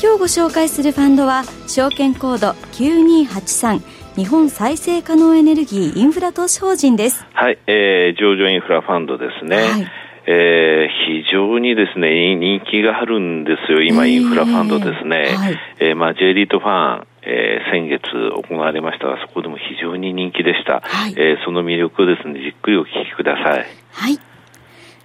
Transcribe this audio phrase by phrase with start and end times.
[0.00, 3.82] 今日ご紹介するファンドは証券コード9283
[4.14, 9.90] 日本再生可能エネルギーインフラ投資法人ですはい、えー、上場インフラファンドですね、はい、
[10.28, 18.00] えー、非常にですね人気があるんですよ今、インフラファンドですね、はい、えー、まあ、J リートファンえー、先月
[18.48, 20.80] 行われましたが、そこでも非常に人気でした。
[20.82, 23.66] はい、えー、その魅力をですね、じっくりお聞きください。
[23.92, 24.18] はい。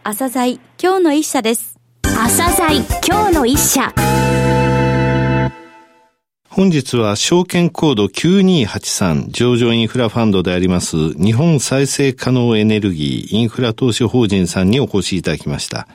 [0.03, 1.77] 朝鮮今日の一社です。
[2.03, 3.93] 朝鮮今日の一社。
[6.55, 15.87] 本日は証券コード9283上場インフラファンドであります日本再生可能エネルギーインフラ投資法人さんにお越しいただきました。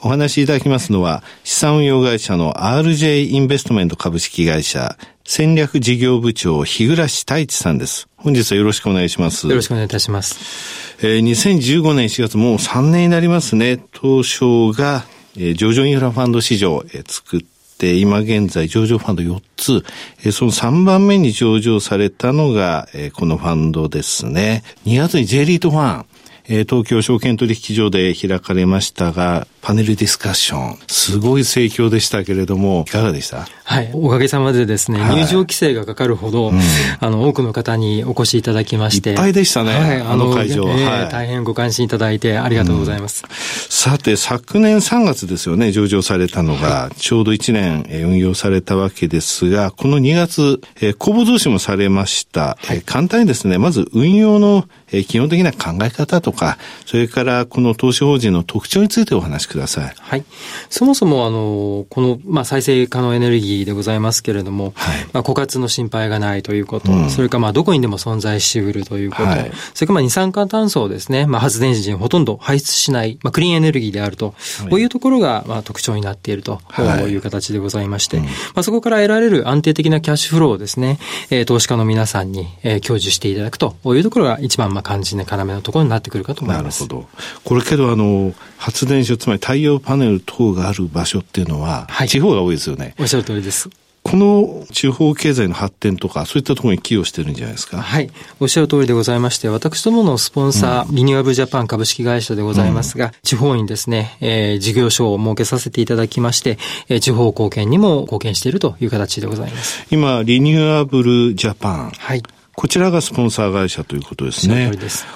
[0.00, 8.08] お話しいただきますのは資産運用会社の RJ インベストメント株式会社戦略事業部長日暮太一さんです。
[8.16, 9.46] 本日はよろしくお願いします。
[9.46, 10.96] よろしくお願いいたします。
[11.02, 13.78] えー、2015年4月もう3年になりますね。
[13.92, 15.04] 東証が、
[15.36, 19.84] えー、上場インフラファンド市場、えー、作って、今現在上場ファンド4つ、
[20.24, 24.64] えその3番目に上場されたのが、えこのファンドですね。
[24.86, 26.06] 2月に J リートファン、
[26.50, 33.46] え東京証券取引所で開かれましたが、パネルディスカッション、すごい盛況でしたけれども、いかがでした？
[33.64, 36.60] はい、おかげさまでですね、はい、入場規制がかかるほど、うん、
[37.00, 39.10] あの、多くの方にお越しいただきまして。
[39.10, 41.10] いっぱいでしたね、はい、あの会場、えー、はい。
[41.10, 43.24] 大変ご関心いただいてありがとうございます。
[43.24, 52.56] うん、さて、昨年3月ですよね、上場されたのが、ちょうど1年運用されたわけですが、この2月、えー、公募増資もされました。
[52.62, 59.94] はい、簡単にですね、まず運用のえ基本的な考え方とか、それからこの投資法人の特徴についてお話しください。
[59.98, 60.24] はい。
[60.70, 76.60] そもそも、あの、この、まあ、再生可能エネルギーでございますけれども、はい、まあ、枯渇の心配がないということ、うん、それから、まあ、どこにでも存在しうるということ、はい、それから、まあ、二酸化炭素をですね、まあ、発電時にほとんど排出しない、まあ、クリーンエネルギーであると、はい、こういうところが、まあ、特徴になっていると
[77.08, 77.18] い。
[77.18, 80.98] う形でございまして、うん、まあ、そこから得られる安定的なキャッシュフローをですね、
[81.30, 86.82] えー、投資家の皆さんに、えー、享受していただくというところが一番、まあ、肝心な要のところになってくるかと思います。
[86.82, 87.08] なるほど。
[87.42, 92.94] これけど、あの、発電所、つまり太陽パネル等がある場所っていうのは、はい、地方が多いですよね。
[92.98, 93.68] おっしゃる通りです。
[94.04, 97.82] この地方経済の発展とか、そういったところに寄与してるんじゃないですか？
[97.82, 98.08] はい。
[98.40, 106.58] おっしゃる通りでございまして、私どものスポンサー、うん、リニューアブルジャパン株式会社でございますが、うん、地方にですね、えー、事業所を設けさせていただきまして、
[106.88, 109.84] えー、地方貢献にも貢献しているという形でございます。
[109.90, 111.90] 今、リニューアブルジャパン。
[111.90, 112.22] はい。
[112.58, 114.72] こちらがスポンサー会社ということですね。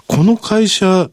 [0.07, 1.11] この会社、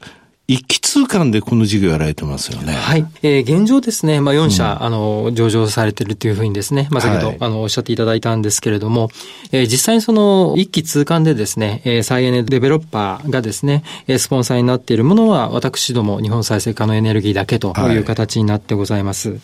[0.47, 2.73] 一気通貫でこの事業やられてますよね。
[2.73, 3.05] はい。
[3.23, 9.09] えー、現状ですね、まあ、4社、うん、あの、上場されてるというふうにですね、まあ、先ほど、はい、あの、おっしゃっていただいたんですけれども、
[9.51, 19.29] えー、実際にその、一気通貫でですね、えー、再エネデベロッパーがですね、えー、スポンサーになっているものは、私ども、日本再生可能エネルギーだけという形になってございます。
[19.31, 19.39] はい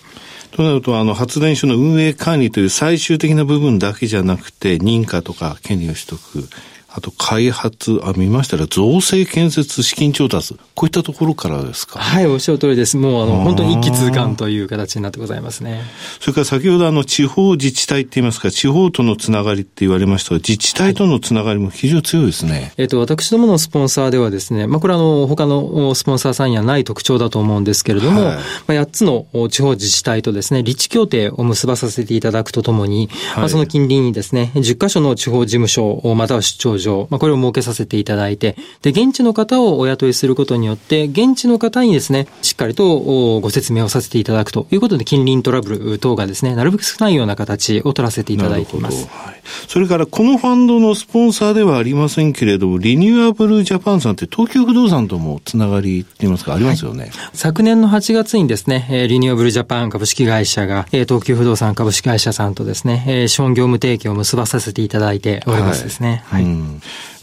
[0.56, 6.47] となると、あの、発電所の運営管理という最終的な部分だけじゃなくて、認可とか権利を取得、
[6.97, 12.00] あと開発、あ、見ましたら造成建設資金調達、こういったところからですか？
[12.00, 12.95] はい、おっしゃる通りです。
[12.95, 15.81] もう、あの、本当に一気通貫という形になってございますね。
[16.22, 22.51] それから先ほどあの、地方自治体って言いますか、地方とのつながりって言われましたが、自治体とのつながりも非常に強いですね。
[22.51, 44.68] はい、えっ、ー、と、私どものスポンサーではですね、まあ、これあの、他のスポンサーさんにはない特徴だと思うんですけれども、はい、まあ、8つの地方自治体とですね、立地協定を結ばさせていただくとともに、はい、まあ、その近隣にですね、10カ所の地方事務所、または出張所、まあ、これを設けさせていただいて、で、現地の方をお雇いすることによって、現地の方にですね、しっかりとご説明をさせていただくと。
[44.72, 49.08] いうことで、近隣トラブル等がですね、なるべく少ないような形を取らせていただいています。
[49.08, 66.23] はい、それから、このファンドのスポンサーではありませんけれども、リニューアブルジャパンさんって東急不動産ともつながりって言いますか、ありますよね、はい、昨年の8月にですね、リニューアブルジャパン株式会社が、東急不動産株式会社さんとですね、資本業務提携を結ばさせていただいておりますですね。
[66.26, 66.53] はい、はい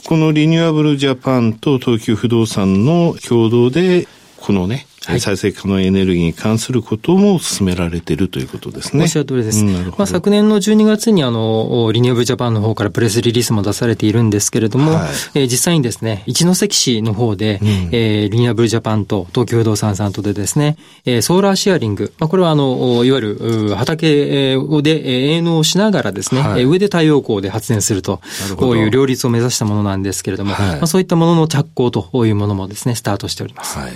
[0.07, 9.03] このリニューアブルジャパンと東急不動産の共同で、このね、はい、再生可能エネルギーに関することも進められているということですね。
[9.03, 9.65] おっしゃる通りです。
[9.65, 28.21] うん、まあ、昨年の12月にあの、リニューブルジャパンの方からプレスリリースも出されているんですけれども、はい、えー、実際にですね、一関市の方で、うん、えー、リニューブルジャパンと東京不動産さんとでですね、えー、ソーラーシェアリング、まあ、これはあの、いわゆる畑で営農しながらですね、はい、上で太陽光で発電すると、
[28.57, 33.79] こういう両立を目指したものなんですけれども、はい、まあ、そういったものの着工というものもですね、スタートしております。
[33.79, 33.93] はい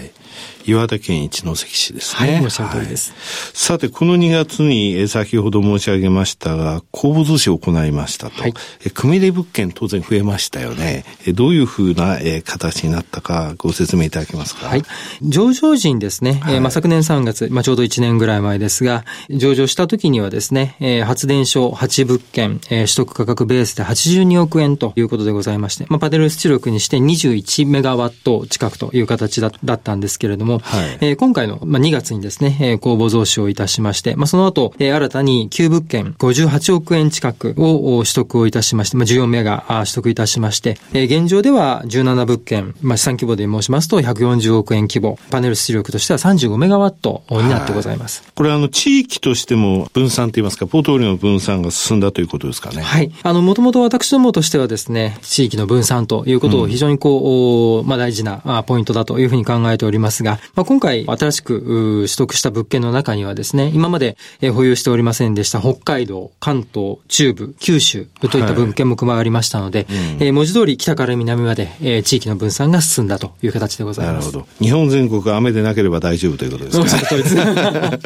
[0.66, 2.34] 岩手県一関市ですね。
[2.34, 3.10] はい、おっしゃる通りです。
[3.10, 3.20] はい、
[3.54, 8.42] さて、この2月に先ほど申し上げましたが、公募増資を行いましたと。
[8.42, 8.54] はい、
[8.92, 11.04] 組入れ物件当然増えましたよね。
[11.34, 14.66] どういうふうな形になったかご説明いただけますか？
[14.66, 14.82] はい。
[15.22, 48.22] 上場時にですね、はい、まあ、昨年3月、まあ、ちょうど1年ぐらい前ですが、上場した時にはですね、発電所8物件、取得価格ベースで82億円ということでございまして、まあ、パネル出力にして21メガワット近くという形だったんですけれども、はい、えー、今回の、まあ、2月にですね、えー、公募増資をいたしまして、まあ、その後、えー、新たに旧物件58億円近くを取得をいたしまして、まあ、14名が取得いたしまして、えー、現状では17物件、まあ、資産規模で申しますと140億円規模、パネル出力としては35メガワットになってございます。
[48.34, 52.82] これあの、地域としても分散といいますか、ポートフォリオの分散が進んだということですかね。
[52.82, 53.12] はい。
[53.22, 64.16] あの、もともと私どもとしてはですね、地域の分散ということを非常にこう、うん、まあ、大事なポイントだというふうに考えておりますが、まあ、今回新しく取得した物件の中にはですね、今まで
[64.54, 69.86] 保有しておりませんでした北海道、関東、中部、九州といった物件も加わりましたので、
[70.18, 74.26] はい、うん、文字通り北から南まで地域の分散が進んだという形でございます。
[74.26, 74.64] なるほど。
[74.64, 78.00] 日本全国雨でなければ大丈夫ということですね。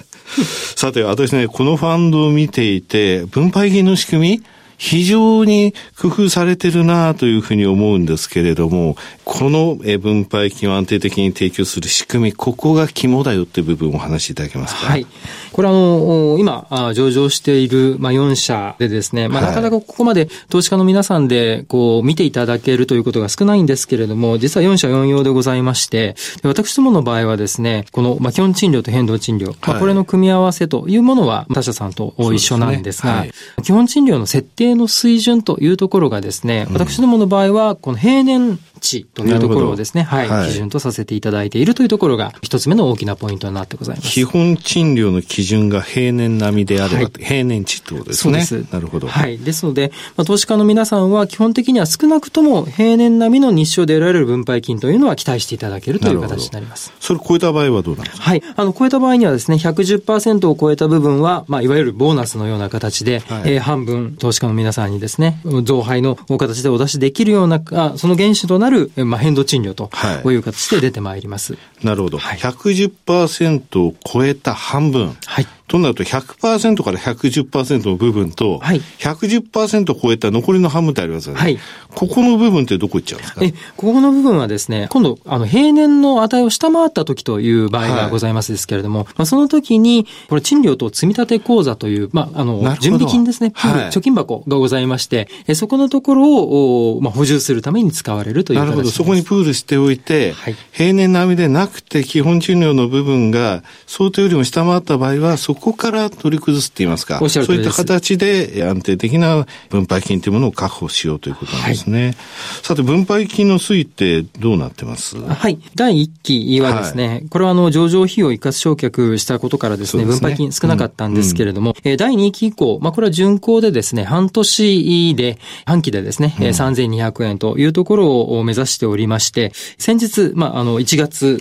[0.76, 4.42] さて、私ね、このファンドを見ていて、分配金の仕組み
[4.80, 14.86] 非常に工夫されてるなというふうに思うんですけれども、この分配金を安定的に提供する仕組み、ここが肝だよっていう部分をお話しいただけますか？
[14.86, 15.06] はい。
[15.52, 44.10] これあの、今、上場している、まあ、4社でですね、まあ、なかなかここまで投資家の皆さんで、こう、見ていただけるということが少ないんですけれども、実は4社4用でございまして、私どもの場合はですね、この、まあ、基本賃料と変動賃料、はい、まあ、これの組み合わせというものは、他社さんと一緒なんですが、すねはい、基本賃料の設定の水準というところがですね、私どもの場合は、この平年値というところをですね、はい、はい、基準とさせていただいているというところが、一つ目の大きなポイントになってございます。
[44.10, 48.42] 基本賃料の基準が平年並みであれば、はい、平年値ってことですね。
[48.42, 48.72] そうです。
[48.72, 49.06] なるほど。
[49.06, 49.38] はい。
[49.38, 56.92] ですので、まあ、投資家の皆さんは基本的には少なくとも平年並みの日照で得られる分配金というのは期待していただけるという形になります。
[57.00, 58.22] それ超えた場合はどうなんですか？
[58.22, 58.42] はい。
[58.56, 68.69] あの、超えた場合にはですね、110%を超えた部分は、まあ、いわゆるボーナスのような形で、はい、えー、半分投資家の皆さんにですね、増配の形でお出しできるような、あその原資となる、
[69.04, 69.90] まあ、変動賃料と、
[70.22, 71.56] こういう形で出てまいります。
[71.82, 72.18] なるほど。
[72.18, 75.16] はい、110%を超えた半分。
[75.26, 75.46] はい。
[75.70, 81.40] となると100%から110%の部分と、はい、110%超えた残りの半分ってありますよね。
[81.40, 81.58] はい。
[81.94, 83.44] ここの部分ってどこ行っちゃうんですか？
[83.44, 112.06] え、ここの部分はですね、今度、あの、平年の値を下回った時という場合がございますですけれども、はい、まあ、その時に、これ、賃料と積立口座という、まあ、あの、準備金ですね、はい、貯金箱がございまして、えそこのところを、まあ、補充するために使われるというなるほど、そこにプールしておいて、はい、平年並みでなくて、基本賃料の部分が想定よりも下回った場合は、そこから取り崩すって言いますか、そういった形で安定的な分配金というものを確保しようということなんですね。
[112.06, 112.16] はい、
[112.62, 115.16] さて、分配金の推移ってどうなってます？
[115.18, 115.58] はい。
[115.74, 120.12] 第1期はですね、はい、これはあの、上場費用一括償却したことからですね、すね。
[120.12, 121.90] 分配金少なかったんですけれども、うん。
[121.90, 131.38] うん、第2期以降、まあ、これは巡行でですね、半年で、半期でですね、うん、3200円というところを目指しておりまして、先日、まあ、あの、1月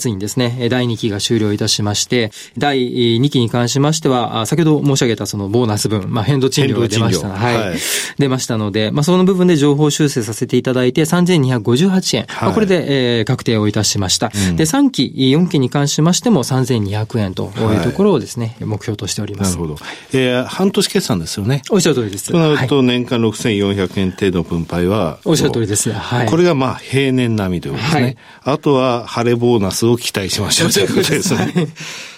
[0.00, 7.28] 末にですね、はい、第2期が終了いたしまして、第2期に関しましては、先ほど申し上げたそのボーナス分、まあ、変動賃料が出ました。
[7.28, 7.78] はい、はい。
[8.18, 12.24] 出ましたので、まあ、その部分で情報修正させていただいて、3258円。
[12.26, 14.32] はい、まあ、これで、えー、確定をいたしました。
[14.50, 19.56] うん、で、3期、4期に関しましても3200円というところをですね、はい、目標としております。
[19.56, 19.78] なるほど。
[20.12, 21.62] えー、半年決算ですよね。
[21.70, 22.32] おっしゃる通りです。
[22.32, 25.92] となると、年間6400円程度の分配は、おっしゃる通りです。
[25.92, 26.26] はい。
[26.28, 28.02] これがまあ、平年並みということですね。
[28.02, 28.16] はい、
[28.54, 31.68] あとは、晴れボーナスを期待しましょうということですね。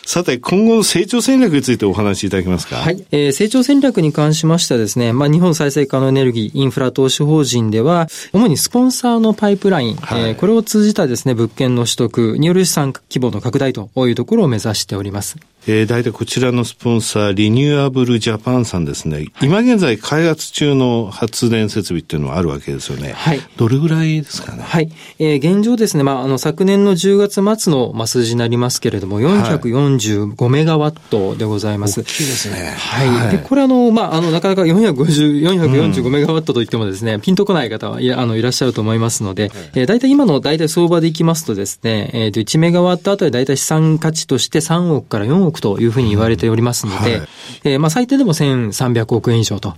[0.07, 2.77] さて、今後の成長戦略についてお話しいただけますか？
[2.77, 3.05] はい。
[3.11, 15.37] えー、成長戦略に関しましてはですね、まあ、日本再生可能エネルギーインフラ投資法人では、主にスポンサーのパイプライン、はい、えー、これを通じたですね、物件の取得による資産規模の拡大というところを目指しております。
[15.67, 23.13] えー、大体こちらのスポンサー、リニューアブルジャパンさんですね、はい、今現在開発中の発電設備っていうのはあるわけですよね。
[23.13, 23.41] はい。
[23.57, 24.63] どれぐらいですかね？
[24.63, 24.91] はい。
[25.19, 32.01] えー、現状ですね、まあ、あの、昨年の10月末の、まあ、数字になりますけれども、445メガワットでございます。
[32.01, 32.75] 大きいですね。
[32.77, 33.09] はい。
[33.09, 47.29] はい、で、これあの、まあ、あの、なかなか450、445メガワットといってもですね、うん、ピンとこない方はいあのいらっしゃると思いますので、はい、えー、大体今の大体相場でいきますとですね、えっ、ー、と、1メガワットあたり大体資産価値として3億から4億というふうに言われておりますので、うんはい、
[47.65, 49.75] えー、まあ、最低でも1300億円以上と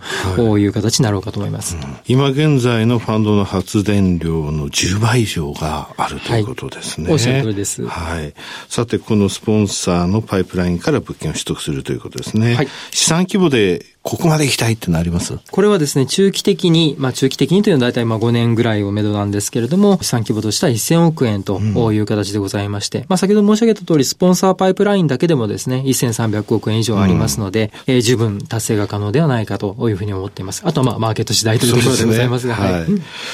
[0.59, 1.77] いう形になろうかと思います。
[1.77, 7.13] はいうん、今現在のファンドの発電量の10倍以上があるということですね。
[7.13, 7.87] おっしゃる通りです。
[7.87, 8.35] はい。
[8.69, 12.55] さて、このスポンサーのパイプラインから物件を取得するということですね。
[12.55, 12.69] はい。
[12.91, 15.37] 資産規模でここまで行きたいってなります？
[15.51, 21.59] これはですね、中期的に、まあ中期的にというのは大体まあ5年ぐらいをめどなんですけれども、資産規模としては1000億円と
[21.93, 30.63] いう形でございまして、うん、まあ先ほど申し上げた通り、スポンサーパイプラインだけでもですね、1300億円以上ありますので、うん、えー、十分達成が可能ではないかというふうに思っています。
[30.65, 32.87] あとはまあマーケット次第というところでございますが、ね、はい。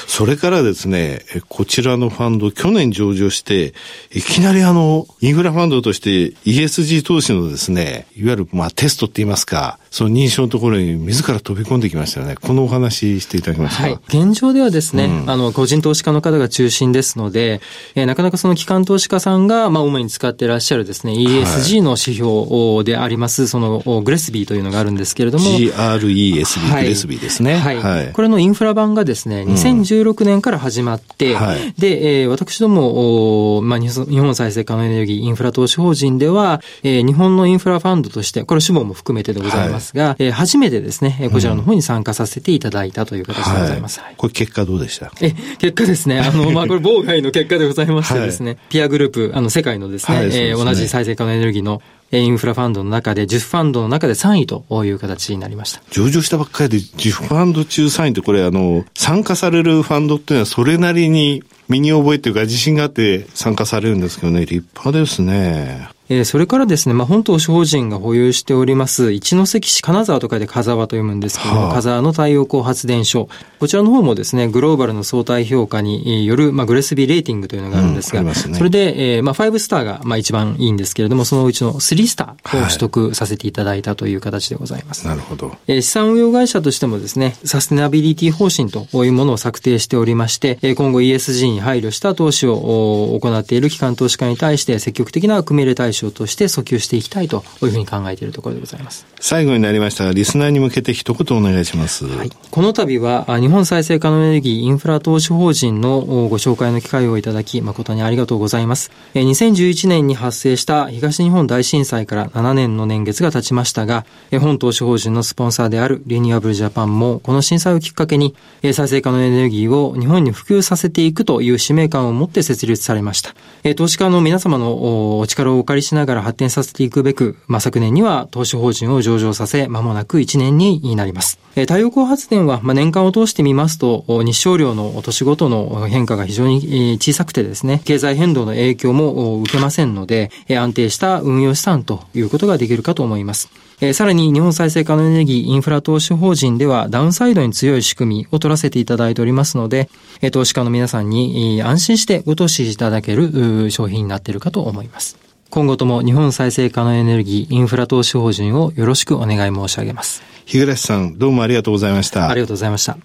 [0.07, 3.75] それからですね、こちらのファンド、去年上場して、
[4.11, 12.33] いきなりあの、インフラファンドとして ESG 投資のですね、いわゆるまあテストって言いますか、その認証のところに自ら飛び込んできましたよね。
[12.33, 13.83] このお話していただけますか？
[13.83, 13.99] はい。
[14.07, 17.61] 現状ではですね、うん、あの、個人投資家の方が中心ですので、
[17.93, 25.45] えー、なかなかその機関投資家さんが、まあ、主に使っていらっしゃるですね、ESG の指標であります、その、グレスビーというのがあるんですけれども。
[25.45, 27.57] GRESB、はい、グレスビーですね。
[27.57, 27.77] はい。
[27.77, 43.99] はい、これのインフラ版がですね、2016年から始まって、うんはい、で、えー、私ども、まあ、日本再生可能エネルギーインフラ投資法人では、えー、日本のインフラファンドとして、これ主母も含めてでございますが、はい、えー、初めてですね、こちらの方に参加させていただいたという形でございます。
[43.99, 45.11] はい、これ結果どうでした？
[45.21, 55.81] え、結果ですね、あの、 まあ、これ妨害の結果でございましてですね、はい、ピアグループ、あの、世界のですね、はい、えー、同じ再生可能エネルギーのインフラファンドの中で、10ファンドの中で3位という形になりました。
[55.89, 65.89] 上場したばっかりで10ファンド中3位って、これあの、参加されるファンドっていうのはそれなりに身に覚えというか自信があって参加されるんですけどね、立派ですね。
[66.19, 73.29] えそれからですね、まあ、本島法人が保有しております、一関市金沢と書いて風沢と読むんですけども、はあ、風沢の太陽光発電所。
[73.59, 85.07] こちらの方もですね、グローバルの相対評価による、まあ、グレスビーレーティングというのがあるんですが、うんね、それで、えー、まあ、5スターが、まあ、一番いいんですけれども、そのうちの3スターを取得させていただいたという形でございます。
[85.07, 85.55] はい、なるほど。
[85.67, 99.05] えー、資産運用会社としてもですね、サステナビリティ方針というものを策定しておりまして、今後 ESG に配慮した投資を行っている機関投資家に対して積極的な組み入れ対象として訴求していきたいというふうに考えているところでございます。
[99.19, 102.05] 最後になりましたが、リスナーに向けて一言お願いします。
[102.05, 108.91] はい、この度は、日本再生可能エネルギーインフラ投資法人のご紹介の機会をいただき、誠にありがとうございます。
[109.13, 114.05] 2011年に発生した東日本大震災から7年の年月が経ちましたが、
[114.39, 118.35] 本投資法人のスポンサーであるリニューアブルジャパンも、この震災をきっかけに、
[118.73, 123.35] 再生可能エネルギーを日本に普及させていくという使命感を持って設立されました。
[123.75, 131.37] 投資家の皆様のお力をお借りしながら発展させていくべく、まあ、昨年には投資法人を上場させ、間もなく1年になります。
[131.55, 143.49] 太陽光発電は、まあ、年間を通してみますと、日照量の年ごとの変化が非常に小さくてですね、経済変動の影響も受けませんので、安定した運用資産ということができるかと思います。
[143.93, 149.89] さらに日本再生可能エネルギーインフラ投資法人ではダウンサイドに強い仕組みを取らせていただいておりますので、
[150.31, 155.17] 投資家の皆さんに安心してご投資いただける商品になっているかと思います。
[155.53, 160.23] 今後とも日本再生可能エネルギーインフラ投資法人をよろしくお願い申し上げます。
[160.47, 162.27] 日暮さん、どうもありがとうございました。
[162.27, 162.97] ありがとうございました。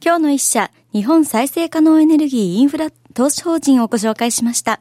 [0.00, 4.80] 今日の一社、日本再生可能エネルギーインフラ投資法人をご紹介しました。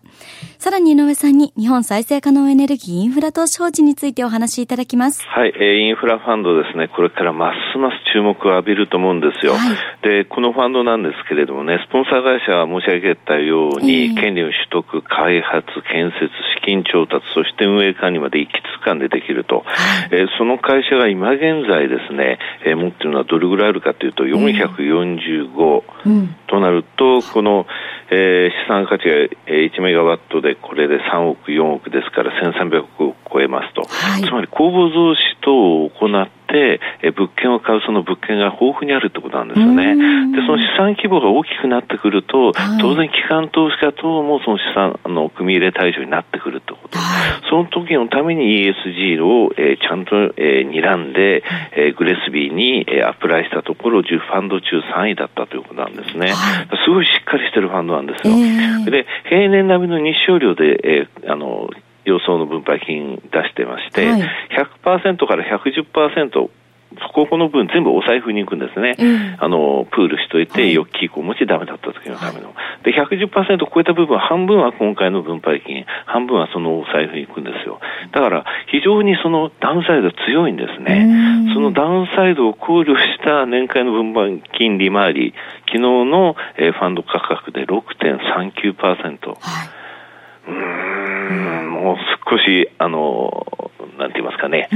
[0.58, 5.26] さらに井上さんに日本再生可能エネルギーインフラ投資法人についてお話しいただきます。
[5.26, 9.54] はい、えー、インフラファンドですね、これからますます注目を浴びると思うんですよ。
[9.54, 16.28] はい、で、このファンドなんですけれどもね、スポンサー会社は申し上げたように、えー、権利の取得、開発、建設、
[16.60, 19.64] 資金調達、そして運営管理まで一気通貫でできると。
[19.66, 25.84] はい、えー、その会社が今現在ですね、えー、持っているのはどれぐらいあるかというと、445
[26.48, 27.66] となると、この、
[28.12, 36.80] えー、資産価値が1メガワットでこれで3億、4億ですから1300億を超えますと、はい、つまり公募増資等を行って、え
[37.12, 39.96] 物件を買うその物件が豊富にあるってことなんですよね。
[40.36, 46.98] で、その資産規模が大きくなってくると、はい、当然機関投資家等もその資産の組み入れ対象になってくるってこと。
[46.98, 51.44] はい、その時のために ESG を、えー、ちゃんと、えー、睨んで、
[51.76, 56.34] えー、グレスビーに、えー、アプライしたところ10ファンド中3位だったということなんですね。
[56.86, 58.34] すごいしっかりしてるファンドなんですよ。
[58.34, 61.70] えー、で、平年並みの日照量で、えー、あの、
[62.06, 64.22] 予想の分配金出してまして、はい、
[64.84, 66.50] 100%から110%
[67.14, 68.96] ここの分全部お財布に行くんですね。
[68.98, 72.48] うん、あの、プールしといて、預金庫もしダメだった時のための。
[72.48, 77.80] はい、で、110%超えた部分、半分は今回の分配金、半分はそのお財布に行くんですよ。
[78.12, 81.08] だから、非常にそのダウンサイド強いんですね。
[81.54, 85.34] そのダウンサイドを考慮した年間の分配金利回り、
[85.68, 89.30] 昨日の、えー、ファンド価格で6.39%。
[89.30, 89.80] はい
[90.48, 91.98] うん、もう
[92.30, 93.46] 少し、あの、
[93.98, 94.70] なんて言いますかね、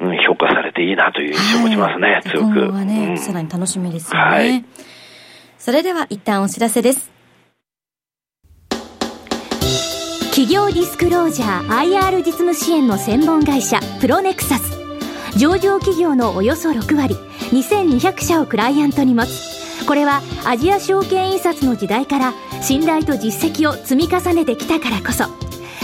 [0.00, 2.84] うん、評価されていいなという印象を持ちますね、はい、強く。
[2.84, 4.28] ね、うん、さらに楽しみですよね。
[4.28, 4.64] はい、
[5.58, 7.10] それでは一旦お知らせです。
[10.30, 14.78] 企業ディスクロージャー IR 実務支援の専門会社プロネクサス。
[15.36, 17.14] 上場企業のおよそ6割
[17.52, 19.86] 2200社をクライアントに持つ。
[19.86, 22.32] これはアジア証券印刷の時代から
[22.62, 25.49] 信頼と実績を積み重ねてきたからこそ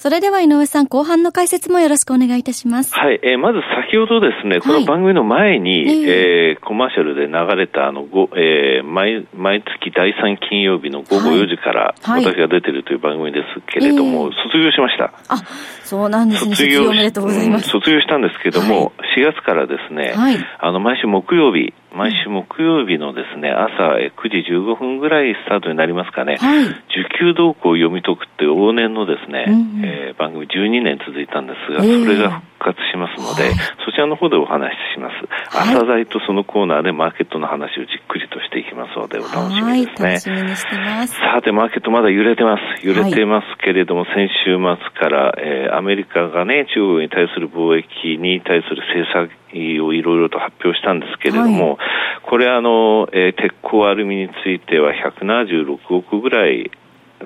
[0.00, 2.94] それでは井上さん、後半の解説もよろしくお願いいたします。
[2.94, 15.12] はい、えー、まず先ほどですね、この番組の前に、はい、えー、コマーシャルで流れたあの、えー、毎毎月第3金曜日の午後4時から、私が出てるという番組ですけれども、はい、卒業しました。
[15.28, 15.36] あ、
[15.84, 16.56] そうなんですね。
[16.56, 17.68] 卒業おめでとうございます。
[17.68, 26.76] 卒業したんですけども、はい、4月からですね、はい、あの、毎週木曜日、毎週木曜日のですね、朝9時15分ぐらいスタートになりますかね、はい、受
[27.18, 33.50] 給動向を読み解くって往年のですね、うん、えー、番組12年続いたんですが、それが復活しますので、
[33.84, 35.16] そちらの方でお話しします。
[35.50, 40.08] 朝材とそのコーナーでマーケットの話をじっくりとしていきますので、お楽しみですね。
[40.08, 41.14] 楽しみにしてます。
[41.16, 42.86] さて、マーケットまだ揺れてます。
[42.86, 49.40] 揺れてますけれども、先週末から、えー、アメリカがね、中国に対する貿易に対する政策
[49.82, 51.78] をいろいろと発表したんですけれども、はい、
[52.22, 56.70] これあの、えー、鉄鋼アルミについては176億ぐらい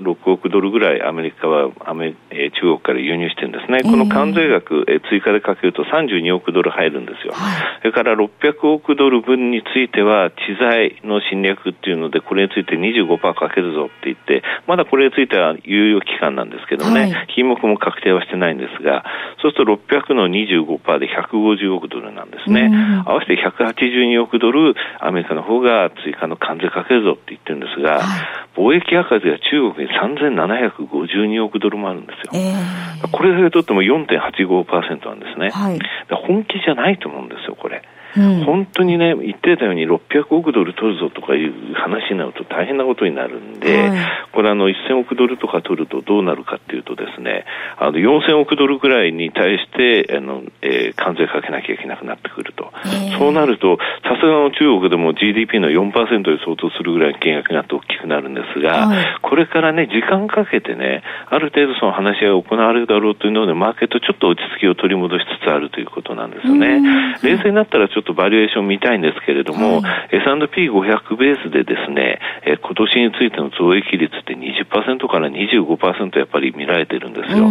[0.00, 19.04] 6億ドルぐらいアメリカはアメ、えー、中国から輸入してるんですね、この関税額、えー、追加でかけると32億ドル入るんですよ、はい、それから600億ドル分については、知財の侵略っていうので、これについて25%かけるぞって言って、まだこれについては猶予期間なんですけどね、はい、品目も確定はしてないんですが、
[19.42, 22.70] そうすると600の25%で150億ドルなんですね、
[23.06, 32.32] 合わせて182億ドル、アメリカの方が追加の関税かけるぞって言ってるんですが、はい、貿易赤字は中国に3752億ドルもあるんですよ。
[32.34, 35.50] えー、これだけとっても4.85%なんですね。
[35.50, 35.78] はい、
[36.26, 37.82] 本気じゃないと思うんですよ、これ。
[38.16, 43.98] うん、本当にね、言ってたように600億ドル取るぞとかいう話になると大変なことになるんで、はい、
[44.32, 47.44] これあの1000億ドルとか取るとどうなるかっていうとですね、
[47.78, 52.72] あの4000億ドルぐらいに対してあの、えー、関税かけなきゃいけなくなってくると。
[53.18, 66.80] そうなると、さすがの中国でも GDP の4%に相当するぐらいの金額になって大きくなるんですが、はい、これからね、時間かけてね、ある程度その話し合いが行われるだろうというので、マーケットちょっと落ち着きを取り戻しつつあるということなんですよね。
[67.22, 77.48] 冷静になったらちょっとバリエーション見たいんですけれども、はい、S&P500 ベースでですね、えー、今年についての増益率って20%から25%やっぱり見られてるんですよ。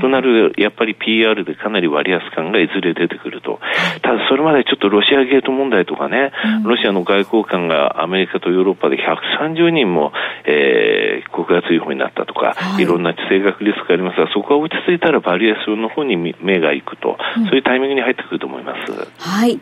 [0.00, 3.60] となる、やっぱり PR でかなり割安感がいずれ出てくると。
[4.02, 6.32] ただそれまでちょっとロシアゲート問題とかね、
[6.64, 10.12] ロシアの外交官がアメリカとヨーロッパで130人も、
[10.44, 18.92] えー、国外追放になったとか、はい、いろんな地政学リスクがありますが、そこが落ち着いたらバリエーションの方に目が行くと、うん、そういうタイミングに入ってくると思います。
[19.18, 19.60] はい。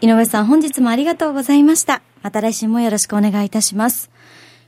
[0.00, 2.02] 井上さん、本日もありがとうございました。
[2.22, 4.10] また来週もよろしくお願いいたします。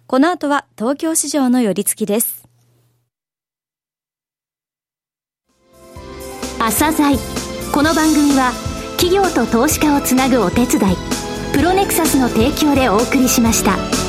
[0.07, 2.49] この後は東京市場の寄り付きです。
[6.59, 7.17] 朝鮮
[7.73, 8.53] この番組は
[8.97, 10.97] 企業と投資家をつなぐお手伝い
[11.53, 14.08] プロネクサスの提供でお送りしました。